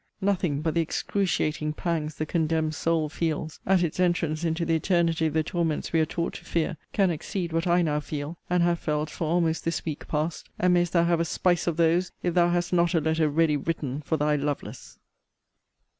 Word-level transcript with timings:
Nothing 0.19 0.61
but 0.63 0.73
the 0.73 0.81
excruciating 0.81 1.73
pangs 1.73 2.15
the 2.15 2.25
condemned 2.25 2.73
soul 2.73 3.07
fells, 3.07 3.59
at 3.67 3.83
its 3.83 3.99
entrance 3.99 4.43
into 4.43 4.65
the 4.65 4.73
eternity 4.75 5.27
of 5.27 5.33
the 5.33 5.43
torments 5.43 5.93
we 5.93 5.99
are 5.99 6.07
taught 6.07 6.33
to 6.33 6.43
fear, 6.43 6.77
can 6.91 7.11
exceed 7.11 7.53
what 7.53 7.67
I 7.67 7.83
now 7.83 7.99
feel, 7.99 8.39
and 8.49 8.63
have 8.63 8.79
felt 8.79 9.11
for 9.11 9.25
almost 9.27 9.63
this 9.63 9.85
week 9.85 10.07
past; 10.07 10.49
and 10.57 10.73
mayest 10.73 10.93
thou 10.93 11.03
have 11.03 11.19
a 11.19 11.23
spice 11.25 11.67
of 11.67 11.77
those, 11.77 12.11
if 12.23 12.33
thou 12.33 12.49
hast 12.49 12.73
not 12.73 12.95
a 12.95 12.99
letter 12.99 13.29
ready 13.29 13.57
written 13.57 14.01
for 14.01 14.17
thy 14.17 14.35
LOVELACE. 14.37 14.97